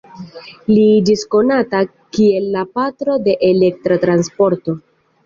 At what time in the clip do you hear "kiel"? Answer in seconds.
2.19-2.47